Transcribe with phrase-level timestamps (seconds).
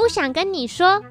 [0.00, 1.04] 不想跟你说，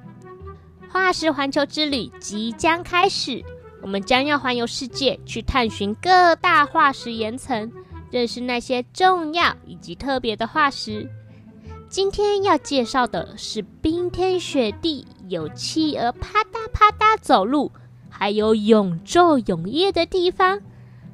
[0.91, 3.45] 化石环球之旅即将开始，
[3.83, 7.71] 我们将要环游世界，去探寻各大化石岩层，
[8.09, 11.07] 认识那些重要以及特别的化石。
[11.87, 17.71] 今天要介绍的是冰天雪地，有企鹅啪嗒啪嗒走路，
[18.09, 20.59] 还有永昼永夜的地方。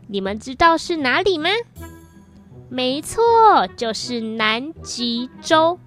[0.07, 1.49] 你们知道是哪里吗？
[2.69, 3.21] 没错，
[3.75, 5.77] 就是南极洲。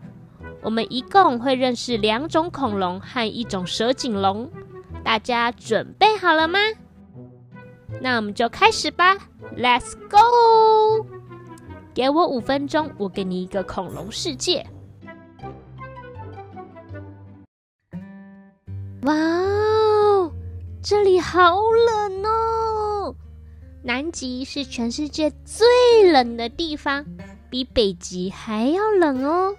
[0.69, 4.51] 我们一共会认识两种恐龙和一种蛇颈龙，
[5.03, 6.59] 大家准备好了吗？
[8.03, 9.17] 那我们就开始吧
[9.57, 11.07] ，Let's go！
[11.95, 14.67] 给我五分钟，我给你一个恐龙世界。
[19.05, 20.31] 哇哦，
[20.83, 23.17] 这里好冷哦！
[23.83, 27.07] 南极是全世界最冷的地方，
[27.49, 29.57] 比北极还要冷哦。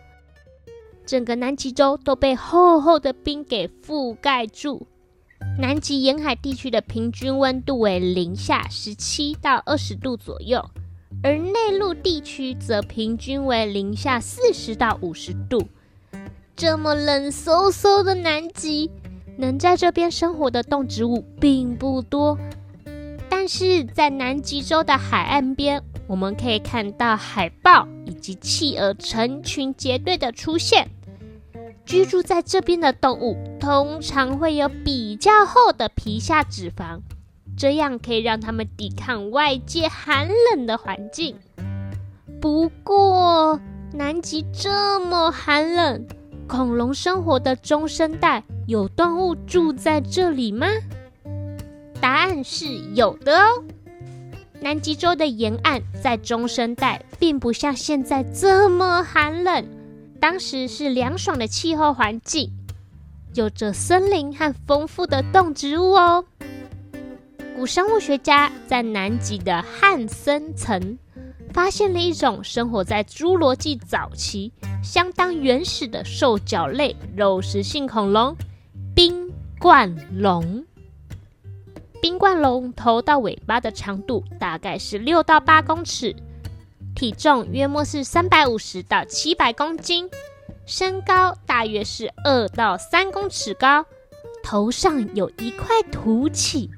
[1.09, 4.85] 整个南极洲都被厚厚的冰给覆盖住。
[5.57, 10.63] 南极沿海地区的平均温度为零下十七到二十度左右，
[11.23, 15.67] 而内陆地区则平均为零下四十到五十度。
[16.55, 18.91] 这么冷飕飕的南极，
[19.35, 22.37] 能在这边生活的动植物并不多。
[23.27, 30.87] 但是在南极洲的海岸边，我们可以看到海豹以及企鹅成群结队的出现。
[31.89, 36.99] 居住在这边的动物通常会有比较厚的皮下脂肪，
[37.57, 41.35] 这样可以让它们抵抗外界寒冷的环境。
[42.39, 43.59] 不过，
[43.91, 46.05] 南极这么寒冷，
[46.47, 50.67] 恐龙生活的中生代有动物住在这里吗？
[51.99, 53.63] 答案是有的哦。
[54.61, 59.78] 南极洲的沿岸在中生代并不像现在这么寒冷。
[60.19, 62.51] 当时是凉爽的气候环境，
[63.35, 66.25] 有着森林和丰富的动植物哦。
[67.55, 70.97] 古生物学家在南极的汉森层
[71.53, 74.51] 发现了一种生活在侏罗纪早期、
[74.83, 78.35] 相当原始的兽脚类肉食性恐龙——
[78.93, 80.65] 冰冠龙。
[82.01, 86.15] 冰冠龙头到尾巴的长度大概是六到八公尺。
[86.99, 90.09] 体重约莫是三百五十到七百公斤，
[90.65, 93.85] 身高大约是二到三公尺高，
[94.43, 96.69] 头上有一块凸起，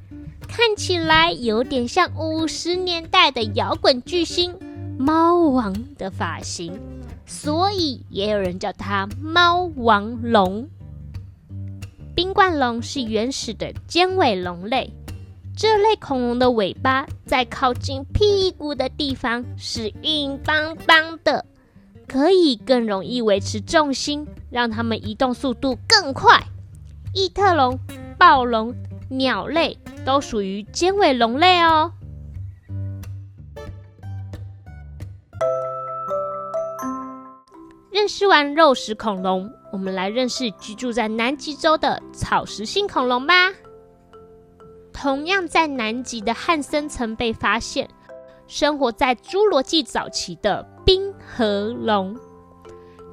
[0.47, 4.55] 看起来有点像五十年代的摇滚巨星
[4.99, 6.79] 猫王的发型，
[7.25, 10.69] 所以也有人叫它猫王龙。
[12.15, 14.93] 冰冠龙是原始的尖尾龙类。
[15.55, 21.45] 这类恐龙的尾巴在靠近屁股的地方是硬邦邦的，
[22.07, 26.41] 可以更容易维持重心，让它们移动速度更快。
[27.13, 27.77] 异特龙、
[28.17, 28.73] 暴龙、
[29.09, 31.91] 鸟类都属于尖尾龙类哦。
[37.91, 43.51] 认识完肉食恐龙，我们来认识居住在南极洲的草食性恐龙吧。
[45.01, 47.89] 同样在南极的汉森层被发现，
[48.45, 52.15] 生活在侏罗纪早期的冰河龙。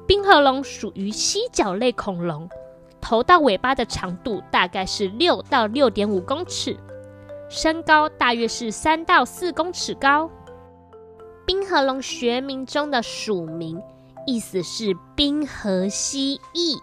[0.05, 2.47] 冰河龙属于犀角类恐龙，
[3.01, 6.77] 头到尾巴的长度大概是六到六点五公尺，
[7.49, 10.29] 身高大约是三到四公尺高。
[11.43, 13.81] 冰河龙学名中的属名
[14.27, 16.77] 意思是冰河蜥蜴。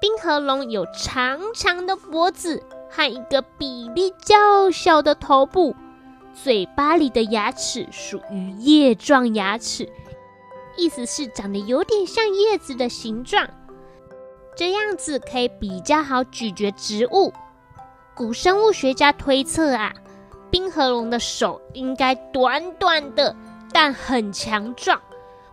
[0.00, 2.62] 冰河龙有长长的脖子。
[2.94, 5.74] 和一个比例较小的头部，
[6.34, 9.90] 嘴巴里的牙齿属于叶状牙齿，
[10.76, 13.48] 意思是长得有点像叶子的形状，
[14.54, 17.32] 这样子可以比较好咀嚼植物。
[18.14, 19.94] 古生物学家推测啊，
[20.50, 23.34] 冰河龙的手应该短短的，
[23.72, 25.00] 但很强壮，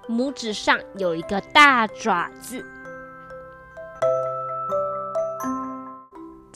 [0.09, 2.65] 拇指上有一个大爪子。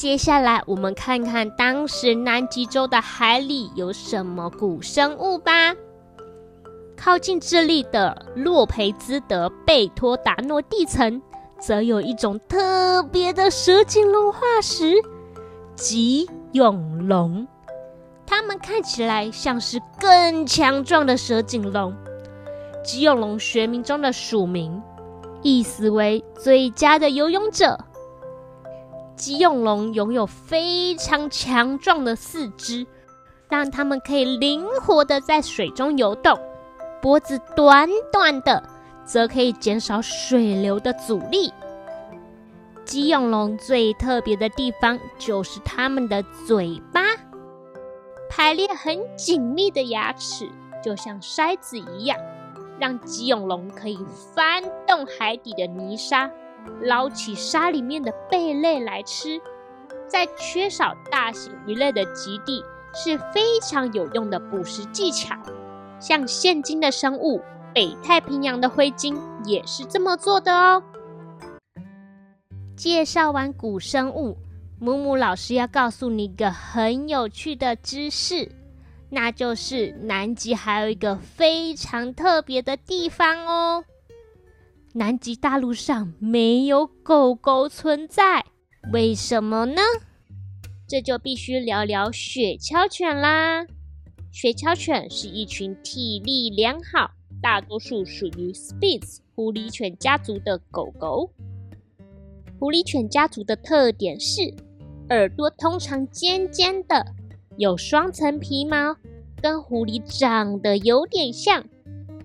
[0.03, 5.73] 接下来，我们看看当时南极洲的海里有什么古生物吧。
[6.97, 11.21] 靠近智利的洛培兹德贝托达诺地层，
[11.57, 14.93] 则有一种特别的蛇颈龙化石——
[15.73, 17.47] 棘永龙。
[18.25, 21.95] 它们看起来像是更强壮的蛇颈龙。
[22.83, 24.83] 棘永龙学名中的属名，
[25.41, 27.79] 意思为最佳的游泳者。
[29.15, 32.85] 棘蛹龙拥有非常强壮的四肢，
[33.49, 36.39] 让它们可以灵活的在水中游动。
[37.01, 38.63] 脖子短短的，
[39.05, 41.51] 则可以减少水流的阻力。
[42.85, 47.01] 吉永龙最特别的地方就是它们的嘴巴，
[48.29, 50.49] 排列很紧密的牙齿，
[50.83, 52.17] 就像筛子一样，
[52.79, 53.99] 让吉永龙可以
[54.33, 56.29] 翻动海底的泥沙，
[56.81, 59.41] 捞起沙里面的贝类来吃。
[60.07, 62.63] 在缺少大型鱼类的极地，
[62.93, 65.35] 是非常有用的捕食技巧。
[65.99, 67.41] 像现今的生物，
[67.73, 70.83] 北太平洋的灰鲸也是这么做的哦。
[72.75, 74.37] 介绍完古生物，
[74.79, 78.51] 木木老师要告诉你一个很有趣的知识，
[79.09, 83.85] 那就是南极还有一个非常特别的地方哦。
[84.95, 88.45] 南极大陆上没有狗狗存在，
[88.91, 89.81] 为什么呢？
[90.87, 93.65] 这就必须聊聊雪橇犬啦。
[94.31, 97.09] 雪橇犬是一群体力良好、
[97.41, 101.31] 大多数属于 Spitz 狐狸犬家族的狗狗。
[102.59, 104.53] 狐狸犬家族的特点是
[105.09, 107.03] 耳朵通常尖尖的，
[107.57, 108.95] 有双层皮毛，
[109.41, 111.65] 跟狐狸长得有点像。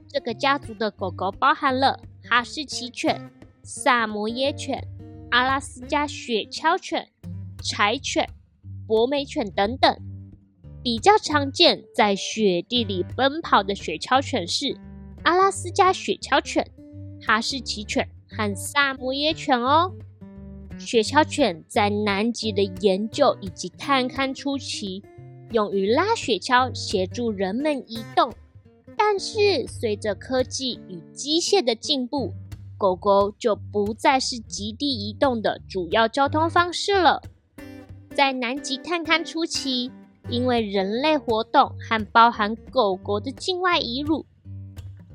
[0.06, 1.98] 这个家族的狗狗包含了
[2.28, 3.30] 哈士奇犬、
[3.62, 4.86] 萨摩耶犬、
[5.30, 7.08] 阿拉斯加雪橇犬、
[7.64, 8.28] 柴犬、
[8.86, 9.96] 博美犬等等。
[10.82, 14.76] 比较常见在雪地里奔跑的雪橇犬是
[15.22, 16.70] 阿拉斯加雪橇犬、
[17.26, 19.90] 哈士奇犬和萨摩耶犬哦。
[20.78, 25.02] 雪橇犬在南极的研究以及探勘初期，
[25.52, 28.30] 用于拉雪橇协助人们移动。
[29.10, 32.34] 但是随着科技与机械的进步，
[32.76, 37.22] 狗狗就不再是极地移动的主要交通方式了。
[38.14, 39.90] 在南极探勘初期，
[40.28, 44.26] 因为人类活动和包含狗狗的境外移入，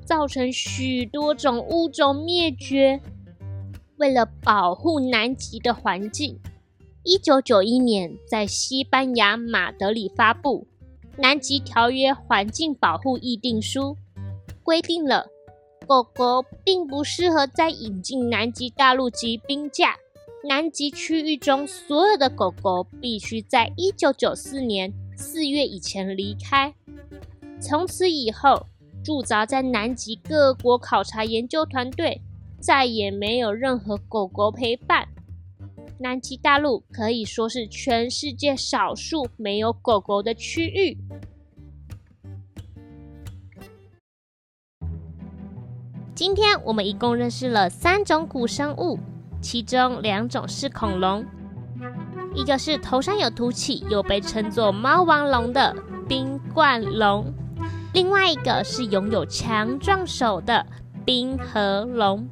[0.04, 3.00] 造成许多种物种灭绝。
[3.98, 6.40] 为了保护南极的环境，
[7.04, 10.66] 一九九一年在西班牙马德里发布
[11.16, 13.80] 《南极条约环境保护议定书》，
[14.62, 15.26] 规定了
[15.86, 19.96] 狗狗并不适合再引进南极大陆及冰架。
[20.46, 26.74] 南极区域中所有的狗狗必须在一九九四年四月以前离开。
[27.60, 28.66] 从此以后，
[29.02, 32.20] 驻扎在南极各国考察研究团队。
[32.60, 35.06] 再也没有任何狗狗陪伴。
[35.98, 40.98] 南极大陆可以说是全世界少数没有狗狗的区域。
[46.14, 48.98] 今天我们一共认识了三种古生物，
[49.40, 51.24] 其中两种是恐龙，
[52.34, 55.74] 一个是头上有凸起，又被称作猫王龙的
[56.08, 57.32] 冰冠龙，
[57.92, 60.66] 另外一个是拥有强壮手的
[61.04, 62.28] 冰河龙。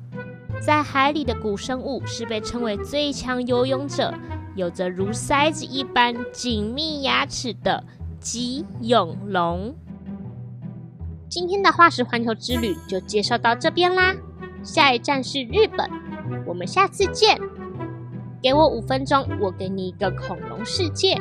[0.64, 4.14] 在海里的古生物是被称为最强游泳者，
[4.55, 7.82] 有着如筛子一般紧密牙齿的
[8.20, 9.75] 棘永龙。
[11.29, 14.14] 今天的化石环球之旅就介绍到这边啦，
[14.62, 15.91] 下一站是日本，
[16.47, 17.41] 我们下次见。
[18.41, 21.20] 给我五分钟，我给你一个恐龙世界。